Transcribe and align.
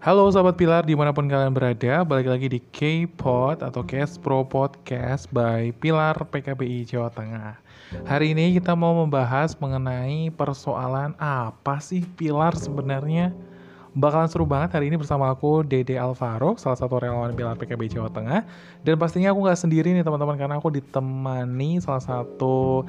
Halo 0.00 0.32
sahabat 0.32 0.56
Pilar 0.56 0.88
di 0.88 0.96
mana 0.96 1.12
pun 1.12 1.28
kalian 1.28 1.52
berada, 1.52 2.00
balik 2.08 2.32
lagi 2.32 2.48
di 2.48 2.56
K-Pod 2.72 3.60
atau 3.60 3.84
Cast 3.84 4.16
Pro 4.24 4.40
Podcast 4.40 5.28
by 5.28 5.76
Pilar 5.76 6.16
PKBI 6.24 6.88
Jawa 6.88 7.12
Tengah. 7.12 7.60
Hari 8.08 8.32
ini 8.32 8.56
kita 8.56 8.72
mau 8.72 8.96
membahas 8.96 9.52
mengenai 9.60 10.32
persoalan 10.32 11.12
apa 11.20 11.84
sih 11.84 12.08
Pilar 12.16 12.56
sebenarnya? 12.56 13.36
Bakalan 13.92 14.32
seru 14.32 14.48
banget 14.48 14.72
hari 14.72 14.88
ini 14.88 14.96
bersama 14.96 15.28
aku 15.28 15.60
Dede 15.68 16.00
Alvaro, 16.00 16.56
salah 16.56 16.80
satu 16.80 16.96
relawan 16.96 17.36
Pilar 17.36 17.60
PKB 17.60 17.92
Jawa 17.92 18.08
Tengah. 18.08 18.48
Dan 18.80 18.96
pastinya 18.96 19.36
aku 19.36 19.44
nggak 19.44 19.60
sendiri 19.60 19.92
nih 19.92 20.00
teman-teman 20.00 20.40
karena 20.40 20.56
aku 20.56 20.72
ditemani 20.72 21.76
salah 21.84 22.00
satu 22.00 22.88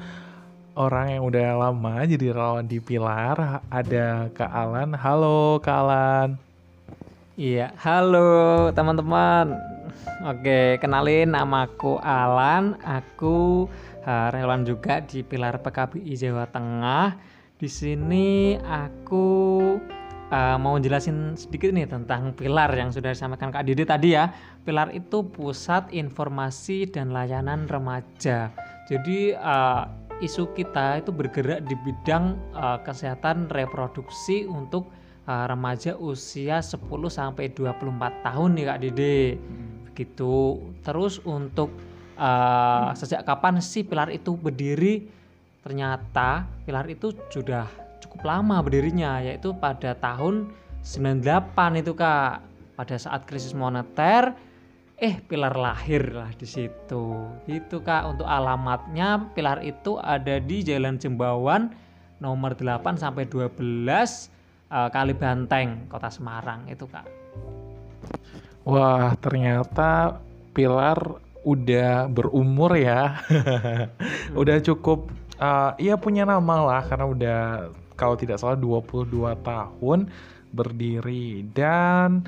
orang 0.72 1.20
yang 1.20 1.28
udah 1.28 1.60
lama 1.60 2.08
jadi 2.08 2.32
relawan 2.32 2.64
di 2.64 2.80
Pilar. 2.80 3.60
Ada 3.68 4.32
Kak 4.32 4.48
Alan. 4.48 4.96
Halo 4.96 5.60
Kak 5.60 5.76
Alan. 5.76 6.51
Iya, 7.42 7.74
halo 7.74 8.70
teman-teman. 8.70 9.58
Oke, 10.30 10.78
kenalin 10.78 11.34
namaku 11.34 11.98
Alan. 11.98 12.78
Aku 12.86 13.66
uh, 14.06 14.28
relawan 14.30 14.62
juga 14.62 15.02
di 15.02 15.26
Pilar 15.26 15.58
PKBI 15.58 16.14
Jawa 16.14 16.46
Tengah. 16.46 17.18
Di 17.58 17.66
sini 17.66 18.54
aku 18.62 19.26
uh, 20.30 20.54
mau 20.62 20.78
jelasin 20.78 21.34
sedikit 21.34 21.74
nih 21.74 21.90
tentang 21.90 22.30
Pilar 22.30 22.70
yang 22.78 22.94
sudah 22.94 23.10
disampaikan 23.10 23.50
Kak 23.50 23.66
Didi 23.66 23.82
tadi 23.82 24.14
ya. 24.14 24.30
Pilar 24.62 24.94
itu 24.94 25.26
pusat 25.26 25.90
informasi 25.90 26.94
dan 26.94 27.10
layanan 27.10 27.66
remaja. 27.66 28.54
Jadi 28.86 29.34
uh, 29.34 29.90
isu 30.22 30.54
kita 30.54 31.02
itu 31.02 31.10
bergerak 31.10 31.66
di 31.66 31.74
bidang 31.74 32.38
uh, 32.54 32.78
kesehatan 32.86 33.50
reproduksi 33.50 34.46
untuk 34.46 35.01
uh, 35.26 35.46
remaja 35.46 35.94
usia 35.98 36.58
10 36.62 36.78
sampai 37.10 37.50
24 37.52 38.26
tahun 38.26 38.50
nih 38.56 38.64
Kak 38.66 38.78
Dede. 38.82 39.20
Hmm. 39.36 39.70
Begitu. 39.92 40.58
Terus 40.82 41.20
untuk 41.22 41.70
uh, 42.16 42.90
sejak 42.96 43.22
kapan 43.26 43.60
sih 43.62 43.86
pilar 43.86 44.08
itu 44.10 44.34
berdiri? 44.34 45.06
Ternyata 45.62 46.48
pilar 46.66 46.90
itu 46.90 47.14
sudah 47.30 47.70
cukup 48.02 48.26
lama 48.26 48.58
berdirinya 48.58 49.22
yaitu 49.22 49.54
pada 49.54 49.94
tahun 49.94 50.50
98 50.82 51.82
itu 51.82 51.92
Kak. 51.94 52.42
Pada 52.72 52.96
saat 52.98 53.28
krisis 53.28 53.52
moneter 53.52 54.32
eh 55.02 55.18
pilar 55.18 55.54
lahir 55.54 56.14
lah 56.14 56.30
di 56.34 56.46
situ. 56.46 57.26
Itu 57.46 57.82
Kak 57.82 58.16
untuk 58.16 58.26
alamatnya 58.26 59.30
pilar 59.34 59.62
itu 59.62 59.98
ada 59.98 60.38
di 60.38 60.62
Jalan 60.62 60.98
Jembawan 60.98 61.70
nomor 62.22 62.54
8 62.54 63.02
sampai 63.02 63.26
12 63.26 64.41
uh, 64.72 64.88
Kali 64.88 65.12
Banteng, 65.12 65.86
Kota 65.92 66.08
Semarang 66.08 66.64
itu 66.72 66.88
kak. 66.88 67.04
Wah 68.64 69.12
ternyata 69.20 70.18
Pilar 70.56 71.20
udah 71.44 72.08
berumur 72.08 72.72
ya, 72.78 73.20
hmm. 73.28 74.40
udah 74.40 74.56
cukup, 74.64 75.12
uh, 75.36 75.76
iya 75.76 75.98
punya 76.00 76.24
nama 76.24 76.64
lah 76.64 76.82
karena 76.86 77.06
udah 77.08 77.40
kalau 77.98 78.16
tidak 78.16 78.40
salah 78.40 78.56
22 78.56 79.10
tahun 79.42 80.08
berdiri 80.52 81.48
dan 81.56 82.22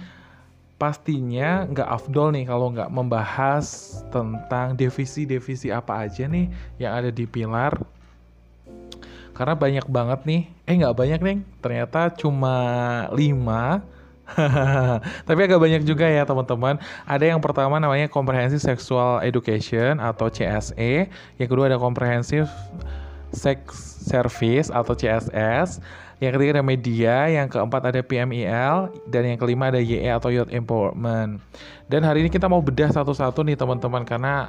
pastinya 0.81 1.69
nggak 1.70 1.86
afdol 1.86 2.34
nih 2.34 2.45
kalau 2.51 2.75
nggak 2.75 2.91
membahas 2.91 4.01
tentang 4.11 4.75
divisi-divisi 4.75 5.70
apa 5.70 6.08
aja 6.08 6.27
nih 6.27 6.51
yang 6.83 6.92
ada 6.98 7.14
di 7.14 7.25
Pilar 7.31 7.79
karena 9.35 9.55
banyak 9.59 9.87
banget 9.91 10.21
nih. 10.25 10.43
Eh 10.65 10.75
nggak 10.79 10.97
banyak 10.97 11.21
nih 11.21 11.37
ternyata 11.61 12.09
cuma 12.15 12.57
lima. 13.13 13.83
Tapi 15.29 15.41
agak 15.45 15.61
banyak 15.61 15.83
juga 15.85 16.09
ya 16.09 16.25
teman-teman. 16.25 16.81
Ada 17.05 17.35
yang 17.35 17.41
pertama 17.45 17.77
namanya 17.77 18.08
Comprehensive 18.08 18.63
Sexual 18.63 19.20
Education 19.20 20.01
atau 20.01 20.33
CSE 20.33 21.13
yang 21.36 21.48
kedua 21.51 21.69
ada 21.69 21.77
Comprehensive 21.77 22.48
Sex 23.35 23.75
Service 24.08 24.73
atau 24.73 24.97
CSS 24.97 25.83
yang 26.23 26.33
ketiga 26.39 26.61
ada 26.61 26.64
media, 26.64 27.17
yang 27.27 27.47
keempat 27.51 27.91
ada 27.91 28.01
PMIL, 28.01 28.95
dan 29.11 29.23
yang 29.29 29.39
kelima 29.39 29.69
ada 29.69 29.83
YE 29.83 30.07
atau 30.08 30.31
Youth 30.31 30.48
Empowerment. 30.48 31.42
Dan 31.91 32.07
hari 32.07 32.25
ini 32.25 32.31
kita 32.31 32.47
mau 32.47 32.63
bedah 32.63 32.89
satu-satu 32.95 33.42
nih 33.45 33.58
teman-teman. 33.58 34.07
Karena 34.07 34.48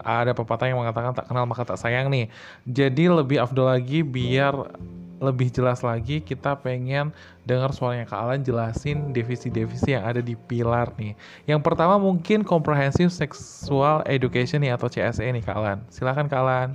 ada 0.00 0.32
pepatah 0.32 0.72
yang 0.72 0.80
mengatakan 0.80 1.12
tak 1.12 1.28
kenal 1.28 1.44
maka 1.44 1.68
tak 1.68 1.76
sayang 1.76 2.08
nih. 2.08 2.32
Jadi 2.64 3.12
lebih 3.12 3.44
afdol 3.44 3.68
lagi 3.68 4.00
biar 4.00 4.56
lebih 5.22 5.54
jelas 5.54 5.86
lagi 5.86 6.18
kita 6.18 6.58
pengen 6.58 7.14
dengar 7.46 7.70
suaranya 7.70 8.10
Kak 8.10 8.18
Alan 8.26 8.42
jelasin 8.42 9.14
divisi-divisi 9.14 9.94
yang 9.94 10.02
ada 10.02 10.18
di 10.18 10.34
pilar 10.34 10.90
nih. 10.98 11.14
Yang 11.46 11.60
pertama 11.62 11.94
mungkin 11.94 12.42
Comprehensive 12.42 13.14
Sexual 13.14 14.02
Education 14.10 14.66
nih 14.66 14.74
atau 14.74 14.90
CSE 14.90 15.22
nih 15.22 15.42
Kak 15.46 15.54
Alan. 15.54 15.78
Silakan 15.94 16.26
Kak 16.26 16.42
Alan. 16.42 16.68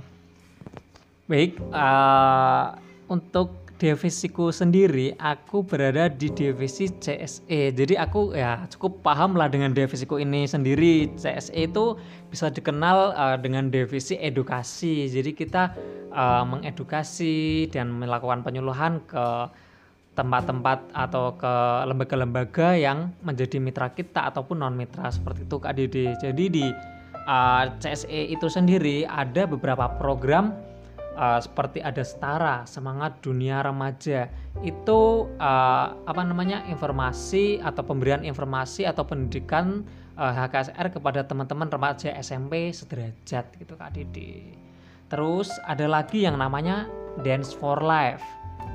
Baik, 1.28 1.60
uh, 1.76 2.72
untuk 3.12 3.67
divisiku 3.78 4.50
sendiri 4.50 5.14
aku 5.16 5.62
berada 5.62 6.10
di 6.10 6.28
divisi 6.34 6.90
CSE 6.90 7.68
jadi 7.78 7.94
aku 7.94 8.34
ya 8.34 8.66
cukup 8.74 9.06
paham 9.06 9.38
lah 9.38 9.46
dengan 9.46 9.70
divisiku 9.70 10.18
ini 10.18 10.50
sendiri. 10.50 11.14
CSE 11.14 11.70
itu 11.70 11.94
bisa 12.26 12.50
dikenal 12.50 13.14
uh, 13.14 13.36
dengan 13.38 13.70
divisi 13.70 14.18
edukasi. 14.18 15.06
Jadi 15.06 15.30
kita 15.30 15.78
uh, 16.10 16.42
mengedukasi 16.42 17.68
dan 17.70 17.94
melakukan 17.94 18.42
penyuluhan 18.42 18.98
ke 19.06 19.26
tempat-tempat 20.18 20.90
atau 20.98 21.38
ke 21.38 21.54
lembaga-lembaga 21.86 22.74
yang 22.74 23.14
menjadi 23.22 23.62
mitra 23.62 23.94
kita 23.94 24.26
ataupun 24.26 24.58
non 24.58 24.74
mitra 24.74 25.06
seperti 25.14 25.46
itu 25.46 25.56
Kak 25.62 25.78
Didi. 25.78 26.10
Jadi 26.18 26.44
di 26.50 26.66
uh, 27.30 27.64
CSE 27.78 28.34
itu 28.34 28.50
sendiri 28.50 29.06
ada 29.06 29.46
beberapa 29.46 29.86
program 29.86 30.50
uh, 31.18 31.42
seperti 31.42 31.82
ada 31.82 32.06
setara 32.06 32.62
semangat 32.64 33.18
dunia 33.18 33.60
remaja 33.60 34.30
itu 34.62 35.26
uh, 35.42 35.86
apa 36.06 36.22
namanya 36.22 36.62
informasi 36.70 37.58
atau 37.58 37.82
pemberian 37.82 38.22
informasi 38.22 38.86
atau 38.86 39.02
pendidikan 39.02 39.82
uh, 40.14 40.30
eh, 40.30 40.34
HKSR 40.46 40.94
kepada 40.94 41.26
teman-teman 41.26 41.66
remaja 41.66 42.14
SMP 42.22 42.70
sederajat 42.70 43.50
gitu 43.58 43.74
Kak 43.74 43.98
Didi. 43.98 44.54
Terus 45.10 45.50
ada 45.66 45.90
lagi 45.90 46.22
yang 46.22 46.38
namanya 46.38 46.86
Dance 47.26 47.50
for 47.50 47.82
Life. 47.82 48.22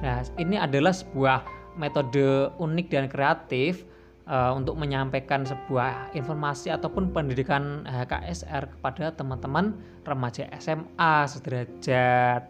Nah, 0.04 0.26
ini 0.36 0.60
adalah 0.60 0.92
sebuah 0.92 1.46
metode 1.80 2.52
unik 2.60 2.88
dan 2.92 3.06
kreatif 3.08 3.88
uh, 4.28 4.52
untuk 4.56 4.80
menyampaikan 4.80 5.44
sebuah 5.44 6.16
informasi 6.16 6.72
ataupun 6.72 7.12
pendidikan 7.12 7.84
HKSR 7.88 8.78
kepada 8.78 9.12
teman-teman 9.16 9.76
remaja 10.04 10.48
SMA 10.60 11.14
sederajat. 11.28 12.48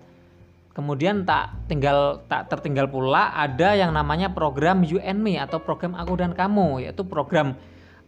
Kemudian 0.74 1.22
tak 1.22 1.54
tinggal 1.70 2.26
tak 2.26 2.50
tertinggal 2.50 2.90
pula 2.90 3.30
ada 3.30 3.78
yang 3.78 3.94
namanya 3.94 4.34
program 4.34 4.82
UNME 4.82 5.38
atau 5.38 5.62
program 5.62 5.94
Aku 5.94 6.18
dan 6.18 6.34
Kamu 6.34 6.82
yaitu 6.82 7.06
program 7.06 7.54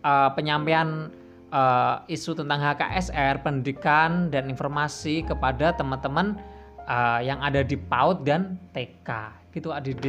uh, 0.02 0.34
penyampaian 0.34 1.14
uh, 1.54 2.02
isu 2.10 2.34
tentang 2.34 2.66
HKSR, 2.66 3.46
pendidikan 3.46 4.34
dan 4.34 4.50
informasi 4.50 5.22
kepada 5.22 5.78
teman-teman 5.78 6.42
uh, 6.90 7.22
yang 7.22 7.38
ada 7.46 7.62
di 7.62 7.78
PAUD 7.78 8.26
dan 8.26 8.58
TK. 8.74 9.10
Gitu 9.54 9.70
ADD. 9.70 10.06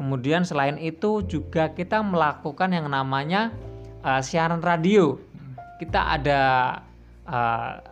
Kemudian 0.00 0.48
selain 0.48 0.80
itu 0.80 1.20
juga 1.28 1.68
kita 1.76 2.00
melakukan 2.00 2.72
yang 2.72 2.88
namanya 2.88 3.52
uh, 4.00 4.24
siaran 4.24 4.64
radio. 4.64 5.20
Kita 5.76 6.16
ada 6.16 6.40
uh, 7.28 7.84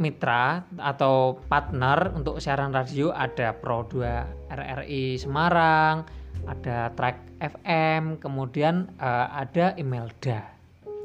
mitra 0.00 0.64
atau 0.80 1.36
partner 1.44 2.08
untuk 2.16 2.40
siaran 2.40 2.72
radio 2.72 3.12
ada 3.12 3.52
Pro 3.52 3.84
2 3.84 4.48
RRI 4.48 5.20
Semarang, 5.20 6.08
ada 6.48 6.88
Track 6.96 7.20
FM, 7.52 8.16
kemudian 8.16 8.88
uh, 8.96 9.28
ada 9.28 9.76
Imelda. 9.76 10.40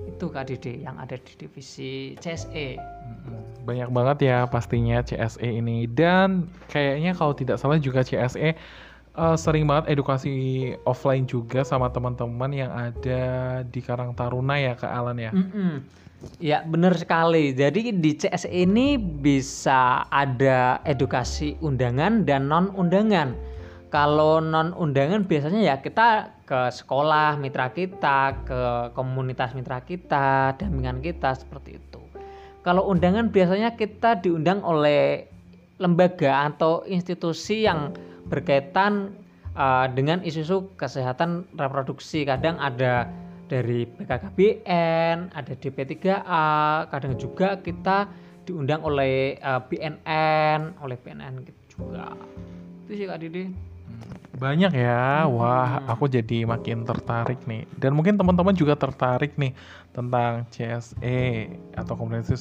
Itu 0.07 0.31
Kak 0.31 0.47
Dede 0.47 0.79
yang 0.79 0.95
ada 0.95 1.19
di 1.19 1.35
divisi 1.35 2.15
CSE. 2.23 2.79
Banyak 3.67 3.91
banget 3.91 4.31
ya 4.31 4.47
pastinya 4.47 5.03
CSE 5.03 5.43
ini 5.43 5.91
dan 5.91 6.47
kayaknya 6.71 7.11
kalau 7.11 7.35
tidak 7.35 7.59
salah 7.59 7.75
juga 7.75 7.99
CSE 7.99 8.55
uh, 9.15 9.37
sering 9.39 9.65
banget 9.65 9.95
edukasi 9.95 10.33
offline 10.85 11.25
juga 11.25 11.65
sama 11.65 11.89
teman-teman 11.89 12.51
yang 12.53 12.71
ada 12.73 13.23
di 13.65 13.79
Karang 13.81 14.13
Taruna 14.13 14.59
ya 14.59 14.73
Kak 14.77 14.91
Alan 14.91 15.17
ya. 15.17 15.31
Mm 15.33 15.47
-mm. 15.49 15.73
Ya 16.43 16.67
benar 16.67 16.99
sekali. 16.99 17.55
Jadi 17.55 17.95
di 17.95 18.11
CS 18.11 18.43
ini 18.51 18.99
bisa 18.99 20.03
ada 20.11 20.83
edukasi 20.83 21.55
undangan 21.63 22.27
dan 22.27 22.51
non 22.51 22.75
undangan. 22.75 23.31
Kalau 23.87 24.43
non 24.43 24.75
undangan 24.75 25.23
biasanya 25.23 25.63
ya 25.63 25.75
kita 25.79 26.35
ke 26.43 26.75
sekolah 26.75 27.39
mitra 27.39 27.71
kita, 27.71 28.35
ke 28.43 28.61
komunitas 28.99 29.55
mitra 29.55 29.79
kita, 29.79 30.59
dampingan 30.59 30.99
kita 30.99 31.39
seperti 31.39 31.79
itu. 31.79 32.03
Kalau 32.67 32.91
undangan 32.91 33.31
biasanya 33.31 33.79
kita 33.79 34.19
diundang 34.19 34.59
oleh 34.59 35.23
lembaga 35.79 36.51
atau 36.51 36.83
institusi 36.83 37.63
yang 37.63 37.95
berkaitan 38.29 39.13
uh, 39.57 39.89
dengan 39.91 40.21
isu-isu 40.21 40.69
kesehatan 40.77 41.49
reproduksi. 41.57 42.23
Kadang 42.23 42.61
ada 42.61 43.09
dari 43.49 43.89
BKKBN, 43.89 45.33
ada 45.33 45.53
DP3A, 45.57 46.47
kadang 46.93 47.17
juga 47.17 47.57
kita 47.57 48.05
diundang 48.45 48.85
oleh 48.85 49.41
uh, 49.41 49.61
BNN, 49.65 50.77
oleh 50.85 50.97
BNN 51.01 51.45
gitu 51.49 51.81
juga. 51.81 52.13
Itu 52.85 52.91
sih 52.93 53.05
Kak 53.09 53.19
Didi. 53.21 53.49
Banyak 54.39 54.71
ya, 54.71 55.27
wah 55.27 55.83
aku 55.83 56.07
jadi 56.07 56.47
makin 56.47 56.87
tertarik 56.87 57.43
nih. 57.43 57.67
Dan 57.75 57.97
mungkin 57.97 58.15
teman-teman 58.15 58.55
juga 58.55 58.77
tertarik 58.79 59.35
nih 59.35 59.51
tentang 59.91 60.47
CSE 60.53 61.51
atau 61.75 61.93
Comprehensive 61.97 62.39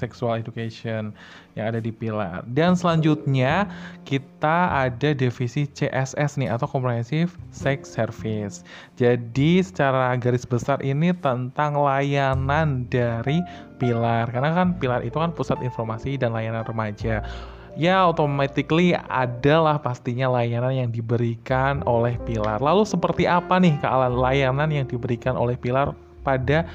Sexual 0.00 0.40
Education 0.40 1.12
yang 1.52 1.68
ada 1.68 1.80
di 1.84 1.92
Pilar. 1.92 2.40
Dan 2.48 2.72
selanjutnya 2.72 3.68
kita 4.08 4.72
ada 4.72 5.12
divisi 5.12 5.68
CSS 5.68 6.40
nih 6.40 6.48
atau 6.48 6.64
Comprehensive 6.64 7.36
Sex 7.52 7.92
Service. 7.92 8.64
Jadi 8.96 9.60
secara 9.60 10.16
garis 10.16 10.48
besar 10.48 10.80
ini 10.80 11.12
tentang 11.20 11.76
layanan 11.76 12.88
dari 12.88 13.44
Pilar. 13.76 14.32
Karena 14.32 14.56
kan 14.56 14.80
Pilar 14.80 15.04
itu 15.04 15.20
kan 15.20 15.36
pusat 15.36 15.60
informasi 15.60 16.16
dan 16.16 16.32
layanan 16.32 16.64
remaja 16.64 17.20
ya 17.78 18.02
automatically 18.02 18.96
adalah 19.10 19.78
pastinya 19.78 20.26
layanan 20.40 20.86
yang 20.86 20.90
diberikan 20.90 21.84
oleh 21.86 22.18
Pilar. 22.26 22.58
Lalu 22.58 22.82
seperti 22.86 23.30
apa 23.30 23.60
nih 23.62 23.78
kealan 23.78 24.14
layanan 24.18 24.70
yang 24.72 24.86
diberikan 24.88 25.38
oleh 25.38 25.54
Pilar 25.54 25.94
pada 26.26 26.66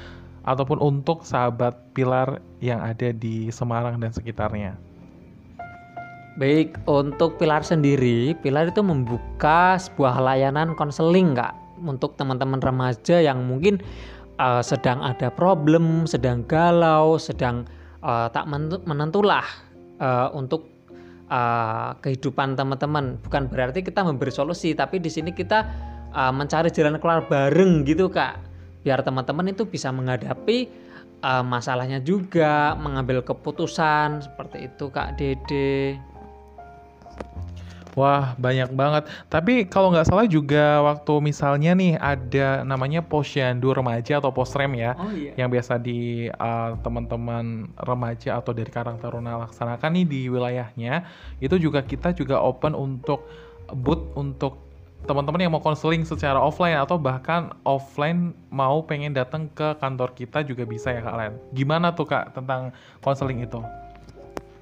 ataupun 0.46 0.78
untuk 0.78 1.26
sahabat 1.26 1.74
Pilar 1.92 2.38
yang 2.62 2.78
ada 2.80 3.10
di 3.10 3.50
Semarang 3.50 3.98
dan 3.98 4.14
sekitarnya? 4.14 4.78
Baik, 6.38 6.78
untuk 6.86 7.40
Pilar 7.40 7.64
sendiri, 7.66 8.36
Pilar 8.40 8.70
itu 8.70 8.84
membuka 8.84 9.80
sebuah 9.80 10.20
layanan 10.20 10.76
konseling, 10.78 11.34
Kak, 11.34 11.56
untuk 11.82 12.14
teman-teman 12.14 12.60
remaja 12.60 13.18
yang 13.18 13.42
mungkin 13.48 13.80
uh, 14.36 14.60
sedang 14.60 15.00
ada 15.00 15.32
problem, 15.32 16.04
sedang 16.04 16.44
galau, 16.44 17.16
sedang 17.16 17.64
uh, 18.04 18.28
tak 18.28 18.46
menentulah 18.84 19.48
uh, 19.96 20.28
untuk 20.36 20.68
uh, 21.32 21.96
kehidupan 22.04 22.54
teman-teman. 22.54 23.16
Bukan 23.24 23.48
berarti 23.48 23.80
kita 23.80 24.04
memberi 24.04 24.30
solusi, 24.30 24.76
tapi 24.76 25.00
di 25.00 25.08
sini 25.08 25.32
kita 25.32 25.64
uh, 26.12 26.32
mencari 26.36 26.68
jalan 26.68 27.00
keluar 27.00 27.24
bareng 27.26 27.82
gitu, 27.88 28.12
Kak. 28.12 28.45
Biar 28.86 29.02
teman-teman 29.02 29.50
itu 29.50 29.66
bisa 29.66 29.90
menghadapi 29.90 30.70
uh, 31.26 31.42
masalahnya 31.42 31.98
juga, 31.98 32.78
mengambil 32.78 33.18
keputusan 33.26 34.22
seperti 34.22 34.70
itu, 34.70 34.86
Kak 34.94 35.18
Dede. 35.18 35.98
Wah, 37.96 38.36
banyak 38.36 38.76
banget. 38.76 39.08
Tapi 39.32 39.64
kalau 39.72 39.88
nggak 39.88 40.04
salah 40.04 40.28
juga 40.28 40.84
waktu 40.84 41.16
misalnya 41.24 41.72
nih 41.72 41.96
ada 41.96 42.60
namanya 42.60 43.00
posyandu 43.00 43.72
remaja 43.72 44.20
atau 44.20 44.28
posrem 44.28 44.76
ya, 44.76 44.92
oh, 45.00 45.08
iya. 45.16 45.32
yang 45.40 45.48
biasa 45.48 45.80
di 45.80 46.28
uh, 46.28 46.76
teman-teman 46.84 47.72
remaja 47.80 48.36
atau 48.36 48.52
dari 48.52 48.68
Karang 48.68 49.00
Taruna 49.00 49.48
laksanakan 49.48 49.96
nih 49.96 50.06
di 50.06 50.20
wilayahnya, 50.28 51.08
itu 51.40 51.56
juga 51.56 51.80
kita 51.80 52.12
juga 52.12 52.36
open 52.44 52.76
untuk 52.76 53.24
booth 53.72 54.12
untuk 54.12 54.65
teman-teman 55.06 55.40
yang 55.46 55.54
mau 55.54 55.62
konseling 55.62 56.02
secara 56.02 56.36
offline 56.42 56.74
atau 56.76 56.98
bahkan 56.98 57.54
offline 57.62 58.34
mau 58.50 58.82
pengen 58.82 59.14
datang 59.14 59.46
ke 59.54 59.78
kantor 59.78 60.12
kita 60.18 60.42
juga 60.42 60.66
bisa 60.66 60.90
ya 60.90 61.00
kalian. 61.00 61.38
Gimana 61.54 61.94
tuh 61.94 62.10
Kak 62.10 62.34
tentang 62.34 62.74
konseling 63.00 63.40
itu? 63.46 63.62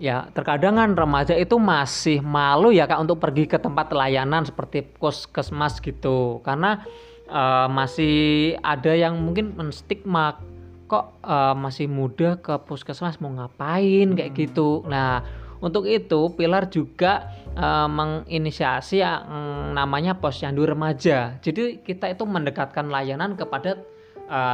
ya 0.02 0.26
terkadang 0.34 0.76
kan 0.78 0.90
remaja 0.98 1.34
itu 1.38 1.54
masih 1.54 2.18
malu 2.18 2.74
ya 2.74 2.90
kak 2.90 2.98
untuk 2.98 3.22
pergi 3.22 3.46
ke 3.46 3.58
tempat 3.62 3.94
layanan 3.94 4.42
seperti 4.42 4.82
puskesmas 4.82 5.78
gitu 5.78 6.42
karena 6.42 6.82
uh, 7.30 7.70
masih 7.70 8.58
ada 8.60 8.90
yang 8.90 9.14
mungkin 9.22 9.54
menstigma 9.54 10.42
kok 10.90 11.16
uh, 11.24 11.54
masih 11.56 11.86
muda 11.86 12.36
ke 12.36 12.52
puskesmas 12.66 13.22
mau 13.22 13.32
ngapain 13.32 14.12
kayak 14.18 14.34
hmm. 14.34 14.40
gitu 14.44 14.82
nah 14.90 15.22
untuk 15.64 15.88
itu 15.88 16.28
Pilar 16.36 16.68
juga 16.68 17.32
uh, 17.56 17.88
menginisiasi 17.88 19.00
yang 19.00 19.72
namanya 19.72 20.20
posyandu 20.20 20.68
remaja 20.68 21.40
jadi 21.40 21.80
kita 21.80 22.12
itu 22.12 22.28
mendekatkan 22.28 22.92
layanan 22.92 23.34
kepada 23.34 23.80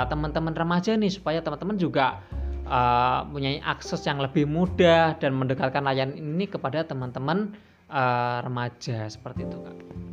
teman-teman 0.06 0.54
uh, 0.54 0.58
remaja 0.58 0.94
nih 0.98 1.10
supaya 1.14 1.42
teman-teman 1.42 1.78
juga 1.78 2.22
uh, 2.70 3.26
punya 3.26 3.58
akses 3.66 4.02
yang 4.06 4.22
lebih 4.22 4.46
mudah 4.46 5.18
dan 5.18 5.34
mendekatkan 5.34 5.82
layanan 5.82 6.14
ini 6.14 6.46
kepada 6.46 6.86
teman-teman 6.86 7.54
uh, 7.90 8.38
remaja 8.46 9.10
seperti 9.10 9.46
itu 9.46 9.58
kak. 9.58 10.09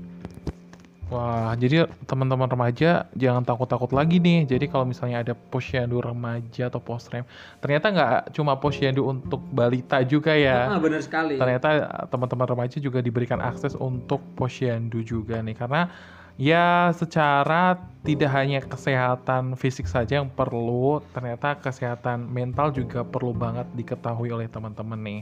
Wah, 1.07 1.56
jadi 1.56 1.88
teman-teman 2.04 2.51
remaja 2.51 3.07
jangan 3.15 3.39
takut-takut 3.39 3.95
lagi 3.95 4.19
nih. 4.19 4.44
Jadi 4.44 4.68
kalau 4.68 4.83
misalnya 4.83 5.24
ada 5.24 5.31
posyandu 5.31 6.04
remaja 6.04 6.68
atau 6.68 6.83
posrem, 6.83 7.24
ternyata 7.63 7.88
nggak 7.95 8.36
cuma 8.36 8.59
posyandu 8.59 9.07
untuk 9.07 9.39
balita 9.48 10.04
juga 10.04 10.36
ya. 10.36 10.68
Ah, 10.68 10.83
benar 10.83 11.00
sekali. 11.00 11.39
Ternyata 11.39 12.04
teman-teman 12.12 12.48
remaja 12.51 12.77
juga 12.83 13.00
diberikan 13.00 13.39
akses 13.39 13.71
untuk 13.80 14.19
posyandu 14.36 15.00
juga 15.00 15.39
nih, 15.39 15.56
karena 15.56 15.88
ya 16.36 16.92
secara 16.92 17.80
tidak 18.04 18.30
hanya 18.36 18.59
kesehatan 18.68 19.56
fisik 19.56 19.88
saja 19.88 20.19
yang 20.19 20.27
perlu, 20.27 21.00
ternyata 21.15 21.56
kesehatan 21.56 22.27
mental 22.27 22.75
juga 22.75 23.07
perlu 23.07 23.31
banget 23.31 23.63
diketahui 23.80 24.27
oleh 24.27 24.51
teman-teman 24.51 25.00
nih. 25.00 25.21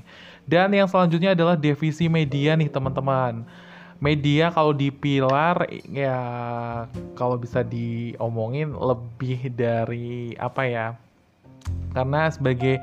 Dan 0.50 0.74
yang 0.74 0.90
selanjutnya 0.90 1.38
adalah 1.38 1.54
divisi 1.54 2.10
media 2.10 2.58
nih 2.58 2.74
teman-teman. 2.74 3.46
Media 4.04 4.52
kalau 4.52 4.76
di 4.76 4.92
pilar 4.92 5.66
ya 5.88 6.20
kalau 7.16 7.40
bisa 7.40 7.64
diomongin 7.64 8.76
lebih 8.76 9.52
dari 9.56 10.36
apa 10.36 10.64
ya? 10.68 10.88
Karena 11.96 12.28
sebagai 12.28 12.80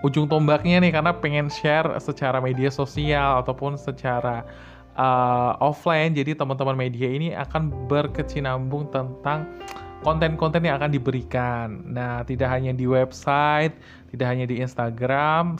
ujung 0.00 0.28
tombaknya 0.28 0.80
nih 0.80 0.92
karena 0.96 1.12
pengen 1.12 1.48
share 1.52 1.88
secara 2.00 2.40
media 2.40 2.72
sosial 2.72 3.44
ataupun 3.44 3.76
secara 3.76 4.44
uh, 4.96 5.56
offline 5.60 6.16
jadi 6.16 6.36
teman-teman 6.36 6.76
media 6.76 7.08
ini 7.08 7.32
akan 7.36 7.68
berkecinambung 7.88 8.88
tentang 8.92 9.48
konten-konten 10.04 10.62
yang 10.62 10.78
akan 10.78 10.92
diberikan. 10.92 11.82
Nah, 11.82 12.22
tidak 12.22 12.52
hanya 12.52 12.70
di 12.70 12.86
website, 12.86 13.74
tidak 14.14 14.26
hanya 14.30 14.46
di 14.46 14.62
Instagram, 14.62 15.58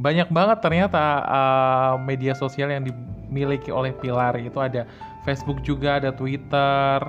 banyak 0.00 0.32
banget 0.32 0.58
ternyata 0.64 1.04
uh, 1.28 1.94
media 2.00 2.32
sosial 2.32 2.72
yang 2.72 2.88
dimiliki 2.88 3.68
oleh 3.68 3.92
Pilar 3.92 4.40
itu 4.40 4.56
ada 4.56 4.88
Facebook 5.22 5.60
juga, 5.60 6.00
ada 6.00 6.10
Twitter 6.10 7.04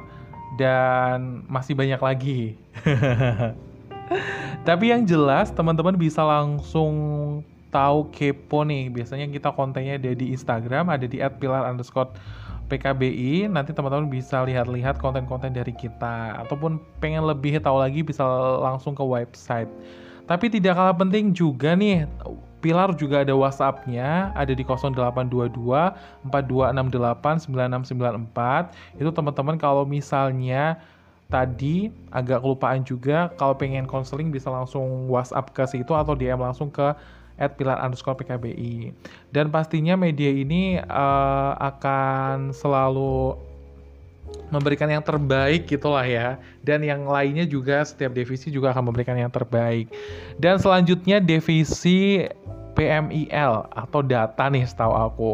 dan 0.59 1.47
masih 1.47 1.73
banyak 1.73 2.01
lagi. 2.03 2.41
Tapi 4.67 4.91
yang 4.91 5.07
jelas 5.07 5.49
teman-teman 5.55 5.95
bisa 5.95 6.21
langsung 6.21 6.93
tahu 7.71 8.11
kepo 8.11 8.67
nih, 8.67 8.91
biasanya 8.91 9.31
kita 9.31 9.49
kontennya 9.55 9.95
ada 9.95 10.11
di 10.11 10.35
Instagram, 10.35 10.91
ada 10.91 11.07
di 11.07 11.23
@pilar 11.39 11.71
underscore 11.71 12.11
PKBI. 12.67 13.47
Nanti 13.47 13.71
teman-teman 13.71 14.11
bisa 14.11 14.43
lihat-lihat 14.43 14.99
konten-konten 14.99 15.55
dari 15.55 15.71
kita, 15.71 16.43
ataupun 16.43 16.83
pengen 16.99 17.23
lebih 17.23 17.63
tahu 17.63 17.79
lagi 17.79 18.03
bisa 18.03 18.27
langsung 18.59 18.91
ke 18.91 19.01
website. 19.01 19.71
Tapi 20.27 20.51
tidak 20.51 20.75
kalah 20.75 20.95
penting 20.95 21.31
juga 21.31 21.73
nih, 21.73 22.03
Pilar 22.61 22.93
juga 22.93 23.25
ada 23.25 23.33
WhatsApp-nya, 23.33 24.29
ada 24.37 24.53
di 24.53 24.61
0822 24.61 25.49
4268 26.29 27.49
9694. 27.49 29.01
Itu 29.01 29.09
teman-teman 29.09 29.57
kalau 29.57 29.83
misalnya 29.83 30.77
tadi 31.31 31.89
agak 32.13 32.43
kelupaan 32.45 32.85
juga, 32.85 33.33
kalau 33.39 33.57
pengen 33.57 33.89
konseling 33.89 34.29
bisa 34.29 34.53
langsung 34.53 35.09
WhatsApp 35.09 35.49
ke 35.55 35.63
situ 35.65 35.91
atau 35.95 36.13
DM 36.13 36.37
langsung 36.37 36.69
ke 36.69 36.93
at 37.41 37.57
pilar 37.57 37.81
underscore 37.81 38.19
PKBI. 38.21 38.93
Dan 39.33 39.49
pastinya 39.49 39.97
media 39.97 40.29
ini 40.29 40.77
uh, 40.77 41.57
akan 41.57 42.53
selalu 42.53 43.33
memberikan 44.51 44.87
yang 44.91 45.01
terbaik 45.01 45.65
gitulah 45.65 46.03
ya. 46.05 46.37
Dan 46.61 46.83
yang 46.85 47.07
lainnya 47.07 47.47
juga 47.47 47.81
setiap 47.81 48.13
divisi 48.13 48.51
juga 48.53 48.75
akan 48.75 48.91
memberikan 48.91 49.17
yang 49.17 49.31
terbaik. 49.31 49.89
Dan 50.37 50.59
selanjutnya 50.61 51.17
divisi 51.17 52.27
PMIL 52.73 53.67
atau 53.71 53.99
data 54.03 54.47
nih 54.47 54.65
setahu 54.67 54.93
aku. 54.95 55.31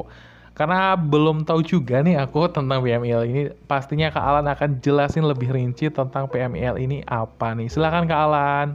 Karena 0.58 0.98
belum 0.98 1.46
tahu 1.46 1.62
juga 1.62 2.02
nih 2.02 2.18
aku 2.18 2.50
tentang 2.50 2.82
PMIL 2.82 3.22
ini. 3.30 3.42
Pastinya 3.70 4.10
Kak 4.10 4.26
Alan 4.26 4.50
akan 4.50 4.82
jelasin 4.82 5.22
lebih 5.22 5.54
rinci 5.54 5.94
tentang 5.94 6.26
PMIL 6.26 6.82
ini 6.82 7.06
apa 7.06 7.54
nih. 7.54 7.70
Silakan 7.70 8.10
Kak 8.10 8.22
Alan. 8.26 8.68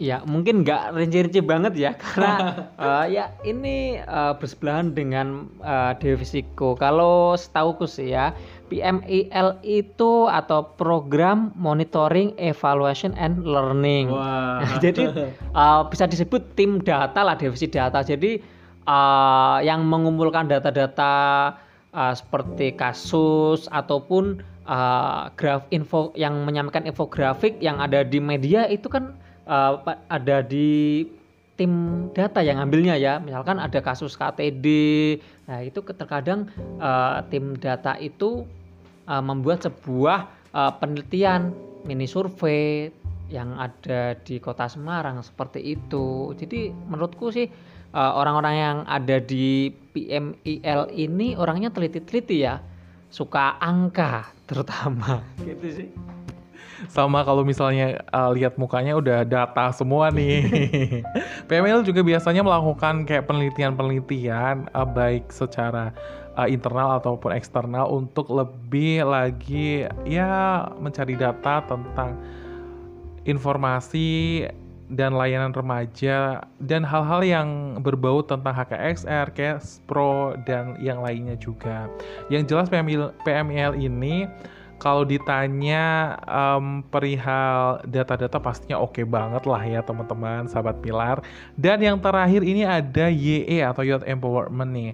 Ya 0.00 0.24
mungkin 0.24 0.64
nggak 0.64 0.96
rinci-rinci 0.96 1.44
banget 1.44 1.76
ya 1.76 1.92
karena 2.00 2.64
uh, 2.80 3.04
ya 3.04 3.36
ini 3.44 4.00
uh, 4.00 4.32
bersebelahan 4.32 4.96
dengan 4.96 5.52
uh, 5.60 5.92
divisiku. 6.00 6.72
Kalau 6.80 7.36
setahuku 7.36 7.84
sih 7.84 8.16
ya 8.16 8.32
PMIL 8.72 9.60
itu 9.60 10.24
atau 10.24 10.72
Program 10.80 11.52
Monitoring 11.52 12.32
Evaluation 12.40 13.12
and 13.20 13.44
Learning. 13.44 14.08
Wow. 14.08 14.80
Jadi 14.80 15.04
uh, 15.52 15.84
bisa 15.84 16.08
disebut 16.08 16.56
tim 16.56 16.80
data 16.80 17.20
lah 17.20 17.36
divisi 17.36 17.68
data. 17.68 18.00
Jadi 18.00 18.40
uh, 18.88 19.60
yang 19.60 19.84
mengumpulkan 19.84 20.48
data-data 20.48 21.12
uh, 21.92 22.14
seperti 22.16 22.72
kasus 22.72 23.68
ataupun 23.68 24.40
uh, 24.64 25.28
graf 25.36 25.66
info 25.74 26.14
yang 26.16 26.46
menyampaikan 26.46 26.88
infografik 26.88 27.58
yang 27.60 27.82
ada 27.82 28.06
di 28.06 28.22
media 28.22 28.64
itu 28.70 28.88
kan 28.88 29.18
uh, 29.46 29.80
ada 30.08 30.42
di 30.44 31.04
tim 31.60 32.06
data 32.16 32.40
yang 32.40 32.56
ambilnya 32.56 32.96
ya. 32.96 33.20
Misalkan 33.20 33.60
ada 33.60 33.78
kasus 33.84 34.16
KTD 34.16 34.66
nah 35.44 35.60
itu 35.60 35.82
terkadang 35.82 36.48
uh, 36.78 37.20
tim 37.28 37.58
data 37.58 37.98
itu 38.00 38.48
uh, 39.04 39.20
membuat 39.20 39.66
sebuah 39.66 40.30
uh, 40.56 40.72
penelitian 40.80 41.52
mini 41.84 42.06
survei 42.06 42.88
yang 43.30 43.54
ada 43.60 44.18
di 44.26 44.40
kota 44.40 44.66
Semarang 44.66 45.20
seperti 45.22 45.76
itu. 45.78 46.34
Jadi 46.34 46.72
menurutku 46.72 47.30
sih 47.30 47.46
orang-orang 47.94 48.54
uh, 48.54 48.62
yang 48.62 48.76
ada 48.86 49.18
di 49.22 49.70
PMIL 49.70 50.80
ini 50.94 51.34
orangnya 51.38 51.70
teliti-teliti 51.70 52.42
ya. 52.42 52.58
Suka 53.10 53.58
angka 53.58 54.30
terutama. 54.46 55.22
Gitu 55.42 55.66
sih 55.70 55.88
sama 56.88 57.26
kalau 57.26 57.44
misalnya 57.44 58.00
uh, 58.14 58.32
lihat 58.32 58.56
mukanya 58.56 58.96
udah 58.96 59.26
data 59.26 59.74
semua 59.74 60.08
nih. 60.08 60.46
PML 61.48 61.84
juga 61.84 62.00
biasanya 62.00 62.40
melakukan 62.40 63.04
kayak 63.04 63.28
penelitian-penelitian 63.28 64.72
uh, 64.72 64.88
baik 64.88 65.28
secara 65.28 65.92
uh, 66.40 66.48
internal 66.48 66.96
ataupun 67.02 67.36
eksternal 67.36 67.90
untuk 67.92 68.30
lebih 68.32 69.04
lagi 69.04 69.84
ya 70.08 70.64
mencari 70.80 71.18
data 71.18 71.60
tentang 71.68 72.16
informasi 73.28 74.48
dan 74.90 75.14
layanan 75.14 75.54
remaja 75.54 76.42
dan 76.58 76.82
hal-hal 76.82 77.22
yang 77.22 77.48
berbau 77.78 78.26
tentang 78.26 78.50
HKXR, 78.50 79.30
Cash 79.30 79.78
Pro 79.86 80.34
dan 80.42 80.74
yang 80.82 80.98
lainnya 80.98 81.38
juga. 81.38 81.86
Yang 82.26 82.50
jelas 82.50 82.66
PML, 82.66 83.14
PML 83.22 83.78
ini 83.78 84.26
kalau 84.80 85.04
ditanya 85.04 86.16
um, 86.24 86.80
perihal 86.88 87.84
data-data 87.84 88.40
pastinya 88.40 88.80
oke 88.80 88.96
okay 88.96 89.04
banget 89.04 89.44
lah 89.44 89.60
ya 89.60 89.84
teman-teman 89.84 90.48
sahabat 90.48 90.80
pilar. 90.80 91.20
Dan 91.54 91.84
yang 91.84 92.00
terakhir 92.00 92.40
ini 92.40 92.64
ada 92.64 93.12
YE 93.12 93.60
atau 93.60 93.84
Youth 93.84 94.08
Empowerment 94.08 94.72
nih. 94.72 94.92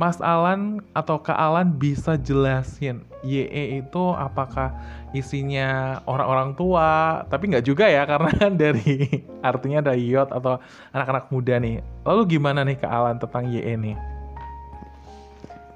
Mas 0.00 0.16
Alan 0.24 0.80
atau 0.96 1.20
Kak 1.20 1.36
Alan 1.36 1.76
bisa 1.76 2.16
jelasin 2.16 3.04
YE 3.20 3.84
itu 3.84 4.04
apakah 4.16 4.72
isinya 5.12 6.00
orang-orang 6.08 6.56
tua? 6.56 7.20
Tapi 7.28 7.52
nggak 7.52 7.66
juga 7.68 7.84
ya 7.84 8.02
karena 8.10 8.32
kan 8.32 8.56
dari 8.56 9.20
artinya 9.44 9.84
ada 9.84 9.92
youth 9.92 10.32
atau 10.32 10.56
anak-anak 10.96 11.28
muda 11.28 11.60
nih. 11.60 11.84
Lalu 12.08 12.40
gimana 12.40 12.64
nih 12.64 12.80
Kak 12.80 12.88
Alan 12.88 13.20
tentang 13.20 13.52
YE 13.52 13.76
nih 13.76 14.19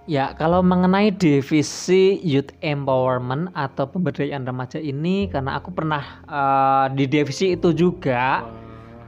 Ya, 0.04 0.36
kalau 0.36 0.60
mengenai 0.60 1.16
divisi 1.16 2.20
youth 2.20 2.52
empowerment 2.60 3.48
atau 3.56 3.88
pemberdayaan 3.88 4.44
remaja 4.44 4.76
ini, 4.76 5.32
karena 5.32 5.56
aku 5.56 5.72
pernah 5.72 6.20
uh, 6.28 6.92
di 6.92 7.08
divisi 7.08 7.56
itu 7.56 7.72
juga, 7.72 8.44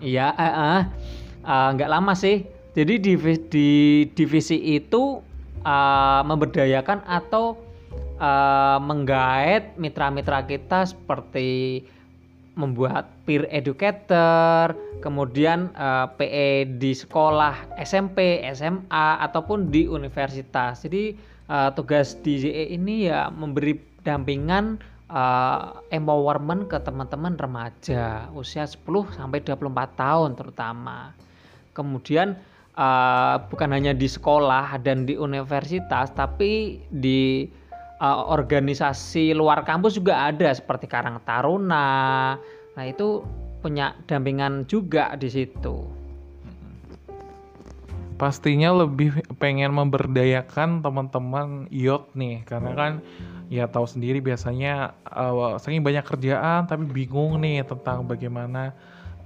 iya, 0.00 0.32
uh, 0.32 0.44
uh, 0.48 0.80
uh, 1.44 1.68
nggak 1.76 1.92
lama 1.92 2.16
sih. 2.16 2.48
Jadi 2.72 2.96
di, 2.96 3.12
di 3.52 3.68
divisi 4.08 4.56
itu 4.72 5.20
uh, 5.68 6.20
memberdayakan 6.24 7.04
atau 7.04 7.60
uh, 8.16 8.80
menggait 8.80 9.76
mitra-mitra 9.76 10.48
kita 10.48 10.88
seperti 10.88 11.84
membuat 12.56 13.12
peer 13.28 13.44
educator, 13.52 14.72
kemudian 15.04 15.68
uh, 15.76 16.08
eh, 16.08 16.16
PE 16.16 16.50
di 16.80 16.96
sekolah 16.96 17.76
SMP, 17.76 18.40
SMA 18.56 19.20
ataupun 19.20 19.68
di 19.68 19.84
universitas. 19.84 20.80
Jadi 20.88 21.12
uh, 21.52 21.68
tugas 21.76 22.16
DJE 22.25 22.72
ini 22.72 23.12
ya 23.12 23.28
memberi 23.28 23.76
dampingan 24.00 24.80
uh, 25.12 25.84
empowerment 25.92 26.72
ke 26.72 26.80
teman-teman 26.80 27.36
remaja 27.36 28.32
usia 28.32 28.64
10 28.64 28.80
sampai 29.12 29.44
24 29.44 29.92
tahun 29.92 30.30
terutama. 30.40 31.12
Kemudian 31.76 32.40
uh, 32.72 33.36
bukan 33.52 33.68
hanya 33.68 33.92
di 33.92 34.08
sekolah 34.08 34.80
dan 34.80 35.04
di 35.04 35.12
universitas 35.12 36.08
tapi 36.16 36.80
di 36.88 37.52
uh, 38.00 38.28
organisasi 38.32 39.32
luar 39.32 39.64
kampus 39.64 39.96
juga 39.96 40.28
ada 40.32 40.52
seperti 40.52 40.88
Karang 40.88 41.20
Taruna. 41.24 42.36
Nah, 42.76 42.84
itu 42.84 43.24
punya 43.64 43.96
dampingan 44.06 44.68
juga 44.68 45.16
di 45.16 45.28
situ. 45.32 45.86
Pastinya 48.16 48.72
lebih 48.72 49.20
pengen 49.36 49.76
memberdayakan 49.76 50.80
teman-teman 50.80 51.68
IOT 51.68 52.16
nih 52.16 52.40
karena 52.48 52.72
kan 52.72 52.92
ya 53.52 53.68
tahu 53.68 53.84
sendiri 53.84 54.24
biasanya 54.24 54.96
uh, 55.04 55.60
saking 55.60 55.84
banyak 55.84 56.00
kerjaan 56.00 56.64
tapi 56.64 56.88
bingung 56.88 57.38
nih 57.44 57.60
tentang 57.68 58.08
bagaimana 58.08 58.72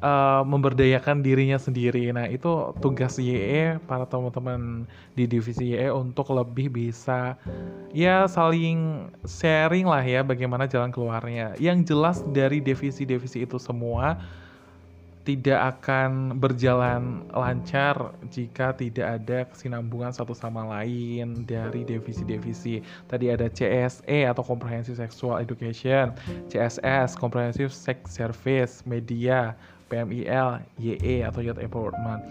uh, 0.01 0.43
memberdayakan 0.45 1.23
dirinya 1.23 1.57
sendiri. 1.61 2.11
Nah, 2.13 2.27
itu 2.27 2.75
tugas 2.81 3.17
YE 3.21 3.79
para 3.85 4.05
teman-teman 4.09 4.85
di 5.15 5.25
divisi 5.29 5.77
YE 5.77 5.93
untuk 5.93 6.33
lebih 6.33 6.73
bisa 6.73 7.37
ya 7.93 8.25
saling 8.27 9.09
sharing 9.25 9.87
lah 9.87 10.03
ya 10.03 10.21
bagaimana 10.25 10.67
jalan 10.67 10.91
keluarnya. 10.91 11.55
Yang 11.61 11.95
jelas 11.95 12.19
dari 12.33 12.59
divisi-divisi 12.59 13.45
itu 13.45 13.61
semua 13.61 14.19
tidak 15.21 15.79
akan 15.79 16.41
berjalan 16.41 17.29
lancar 17.31 18.17
jika 18.33 18.73
tidak 18.73 19.21
ada 19.21 19.45
kesinambungan 19.53 20.11
satu 20.17 20.33
sama 20.33 20.65
lain 20.65 21.45
dari 21.45 21.85
divisi-divisi. 21.85 22.81
Tadi 23.05 23.29
ada 23.29 23.47
CSE 23.53 24.27
atau 24.27 24.41
Comprehensive 24.41 24.97
Sexual 24.97 25.45
Education, 25.45 26.17
CSS 26.49 27.21
Comprehensive 27.21 27.69
Sex 27.69 28.17
Service, 28.17 28.81
Media, 28.89 29.53
PMIL, 29.91 30.63
YE 30.79 31.27
atau 31.27 31.43
Youth 31.43 31.59
Empowerment. 31.59 32.23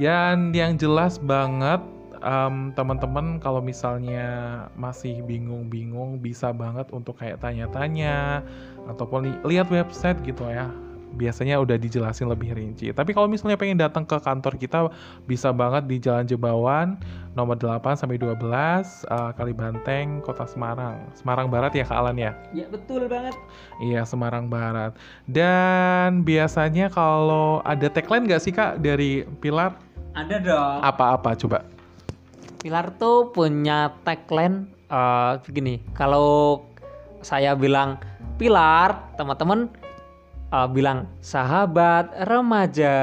Dan 0.00 0.56
yang 0.56 0.80
jelas 0.80 1.20
banget 1.20 1.84
um, 2.24 2.72
teman-teman 2.72 3.36
kalau 3.42 3.60
misalnya 3.60 4.64
masih 4.78 5.20
bingung-bingung 5.26 6.22
bisa 6.22 6.54
banget 6.54 6.88
untuk 6.94 7.18
kayak 7.20 7.42
tanya-tanya 7.42 8.40
ataupun 8.88 9.28
li 9.28 9.32
lihat 9.44 9.68
website 9.68 10.18
gitu 10.24 10.46
ya 10.48 10.70
biasanya 11.12 11.60
udah 11.60 11.76
dijelasin 11.76 12.28
lebih 12.28 12.56
rinci. 12.56 12.90
Tapi 12.90 13.12
kalau 13.12 13.28
misalnya 13.28 13.60
pengen 13.60 13.78
datang 13.78 14.04
ke 14.08 14.16
kantor 14.18 14.56
kita 14.56 14.88
bisa 15.28 15.52
banget 15.52 15.86
di 15.86 15.96
Jalan 16.00 16.24
Jebawan 16.26 16.96
nomor 17.32 17.56
8 17.56 17.96
sampai 17.96 18.20
12 18.20 18.36
uh, 19.08 19.32
Kalibanteng, 19.36 20.20
Kota 20.20 20.44
Semarang. 20.44 21.00
Semarang 21.16 21.48
Barat 21.48 21.72
ya 21.72 21.84
Kak 21.84 21.96
Alan 21.96 22.16
ya? 22.20 22.36
Iya, 22.52 22.68
betul 22.68 23.08
banget. 23.08 23.36
Iya, 23.80 24.04
Semarang 24.04 24.48
Barat. 24.52 24.96
Dan 25.24 26.24
biasanya 26.24 26.92
kalau 26.92 27.64
ada 27.64 27.88
tagline 27.88 28.28
nggak 28.28 28.42
sih 28.42 28.52
Kak 28.52 28.84
dari 28.84 29.24
Pilar? 29.40 29.76
Ada 30.12 30.36
dong. 30.44 30.78
Apa-apa 30.84 31.32
coba? 31.40 31.64
Pilar 32.60 32.92
tuh 33.00 33.32
punya 33.32 33.96
tagline 34.04 34.68
uh, 34.92 35.40
begini. 35.42 35.80
Kalau 35.96 36.62
saya 37.24 37.56
bilang 37.56 37.96
Pilar, 38.36 39.14
teman-teman 39.16 39.70
uh, 40.52 40.68
bilang 40.68 41.08
sahabat 41.24 42.12
remaja. 42.28 42.96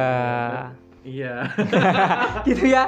Iya. 1.01 1.50
gitu 2.48 2.70
ya. 2.70 2.88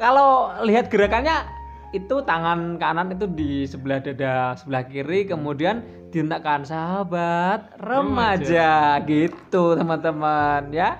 Kalau 0.00 0.56
lihat 0.64 0.88
gerakannya 0.88 1.44
itu 1.92 2.24
tangan 2.24 2.80
kanan 2.80 3.12
itu 3.12 3.28
di 3.28 3.68
sebelah 3.68 4.00
dada 4.00 4.56
sebelah 4.56 4.88
kiri 4.88 5.28
kemudian 5.28 5.84
dihentakkan 6.08 6.64
sahabat 6.64 7.76
remaja, 7.76 8.96
remaja. 8.96 9.04
gitu 9.04 9.76
teman-teman 9.76 10.72
ya. 10.72 10.96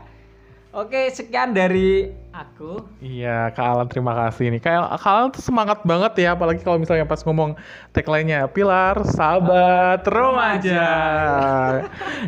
Oke, 0.72 1.08
sekian 1.12 1.52
dari 1.52 2.12
aku. 2.32 2.80
Iya, 3.04 3.52
Kak 3.52 3.62
Alan 3.62 3.88
terima 3.88 4.16
kasih 4.16 4.48
nih. 4.56 4.60
Kak, 4.60 4.96
Kak 4.98 5.12
Alan 5.12 5.30
tuh 5.30 5.44
semangat 5.44 5.84
banget 5.84 6.12
ya, 6.24 6.34
apalagi 6.34 6.64
kalau 6.64 6.80
misalnya 6.80 7.04
pas 7.04 7.20
ngomong 7.22 7.54
tagline-nya 7.92 8.48
Pilar, 8.50 8.96
sahabat, 9.04 10.02
remaja. 10.08 10.84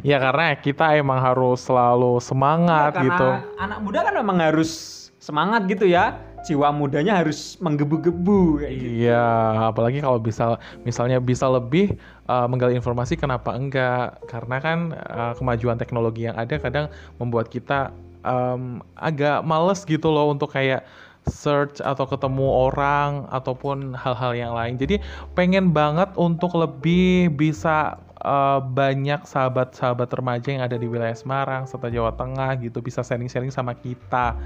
ya 0.05 0.17
karena 0.21 0.55
kita 0.61 0.95
emang 0.95 1.19
harus 1.19 1.65
selalu 1.65 2.21
semangat 2.21 2.93
ya, 3.01 3.03
gitu. 3.09 3.29
Anak 3.57 3.79
muda 3.81 4.05
kan 4.05 4.15
memang 4.15 4.39
harus 4.39 4.71
semangat 5.17 5.65
gitu 5.67 5.89
ya. 5.89 6.21
Jiwa 6.45 6.69
mudanya 6.77 7.25
harus 7.25 7.57
menggebu-gebu 7.57 8.69
gitu. 8.69 9.09
Iya, 9.09 9.73
apalagi 9.73 10.05
kalau 10.05 10.21
bisa 10.21 10.61
misalnya 10.85 11.17
bisa 11.17 11.49
lebih 11.49 11.97
uh, 12.29 12.45
menggali 12.45 12.77
informasi 12.77 13.17
kenapa 13.17 13.57
enggak? 13.57 14.21
Karena 14.29 14.61
kan 14.61 14.93
uh, 14.93 15.33
kemajuan 15.41 15.81
teknologi 15.81 16.29
yang 16.29 16.37
ada 16.37 16.61
kadang 16.61 16.93
membuat 17.17 17.49
kita 17.49 17.97
um, 18.25 18.81
agak 18.99 19.45
males 19.45 19.85
gitu 19.85 20.11
loh 20.11 20.33
untuk 20.33 20.51
kayak 20.51 20.83
search 21.25 21.81
atau 21.81 22.05
ketemu 22.05 22.45
orang 22.45 23.25
ataupun 23.33 23.97
hal-hal 23.97 24.33
yang 24.37 24.53
lain. 24.53 24.77
Jadi 24.77 25.01
pengen 25.33 25.73
banget 25.73 26.13
untuk 26.21 26.53
lebih 26.57 27.33
bisa 27.33 27.97
uh, 28.21 28.61
banyak 28.61 29.25
sahabat-sahabat 29.25 30.09
remaja 30.13 30.49
yang 30.53 30.65
ada 30.65 30.77
di 30.77 30.85
wilayah 30.85 31.17
Semarang 31.17 31.65
serta 31.65 31.89
Jawa 31.89 32.13
Tengah 32.13 32.61
gitu 32.61 32.85
bisa 32.85 33.01
sharing-sharing 33.01 33.53
sama 33.53 33.73
kita 33.73 34.37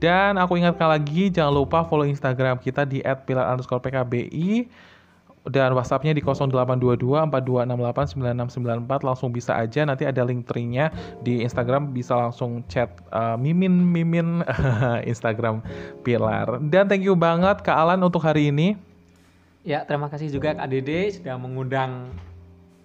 Dan 0.00 0.40
aku 0.40 0.56
ingatkan 0.56 0.88
lagi, 0.88 1.28
jangan 1.28 1.60
lupa 1.60 1.84
follow 1.84 2.08
Instagram 2.08 2.56
kita 2.56 2.88
di 2.88 3.04
@pilar_pkbi 3.04 4.64
dan 5.48 5.72
WhatsAppnya 5.72 6.12
di 6.12 6.20
0822 6.20 7.00
4268 7.32 8.84
9694 8.84 9.08
langsung 9.08 9.32
bisa 9.32 9.56
aja 9.56 9.88
nanti 9.88 10.04
ada 10.04 10.20
link 10.20 10.44
tree-nya 10.44 10.92
di 11.24 11.40
Instagram 11.40 11.96
bisa 11.96 12.28
langsung 12.28 12.60
chat 12.68 12.92
uh, 13.14 13.40
mimin 13.40 13.72
mimin 13.72 14.44
Instagram 15.10 15.64
Pilar. 16.04 16.60
Dan 16.68 16.90
thank 16.90 17.04
you 17.06 17.16
banget 17.16 17.64
Kak 17.64 17.76
Alan 17.76 18.04
untuk 18.04 18.20
hari 18.20 18.52
ini. 18.52 18.76
Ya, 19.60 19.84
terima 19.84 20.08
kasih 20.08 20.32
juga 20.32 20.56
Kak 20.56 20.68
Dede 20.72 21.12
sudah 21.12 21.36
mengundang 21.36 22.08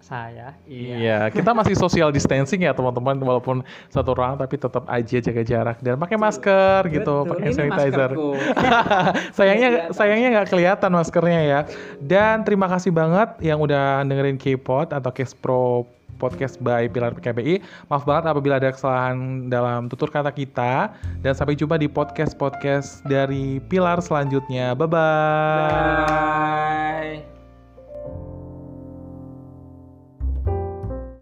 saya. 0.05 0.53
Iya, 0.69 1.33
kita 1.33 1.49
masih 1.57 1.73
social 1.73 2.13
distancing 2.13 2.61
ya 2.61 2.77
teman-teman 2.77 3.17
walaupun 3.17 3.65
satu 3.89 4.13
ruangan 4.13 4.37
tapi 4.37 4.61
tetap 4.61 4.85
aja 4.85 5.17
jaga 5.17 5.41
jarak 5.41 5.77
dan 5.81 5.97
pakai 5.97 6.17
masker 6.21 6.81
gitu, 6.93 7.25
pakai 7.25 7.49
sanitizer. 7.49 8.13
sayangnya 9.37 9.69
Kelihatan. 9.73 9.97
sayangnya 9.97 10.29
nggak 10.37 10.47
kelihatan 10.53 10.91
maskernya 10.93 11.41
ya. 11.41 11.59
Dan 11.97 12.45
terima 12.45 12.69
kasih 12.69 12.93
banget 12.93 13.33
yang 13.41 13.57
udah 13.57 14.05
dengerin 14.05 14.37
K-Pod 14.37 14.93
atau 14.93 15.09
Case 15.09 15.33
Pro 15.33 15.89
podcast 16.15 16.61
by 16.63 16.87
Pilar 16.87 17.11
PKBI. 17.17 17.59
Maaf 17.91 18.07
banget 18.07 18.31
apabila 18.31 18.55
ada 18.61 18.71
kesalahan 18.71 19.49
dalam 19.51 19.91
tutur 19.91 20.07
kata 20.13 20.31
kita 20.31 20.95
dan 21.19 21.33
sampai 21.35 21.57
jumpa 21.59 21.75
di 21.75 21.91
podcast-podcast 21.91 23.03
dari 23.03 23.59
Pilar 23.67 23.99
selanjutnya. 23.99 24.77
Bye 24.77 24.87
bye. 24.87 25.01
Bye. 26.07 27.34